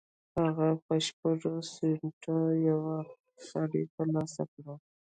[0.37, 2.37] هغه په شپږو سينټو
[2.69, 2.95] یوه
[3.53, 4.73] نړۍ تر لاسه کړه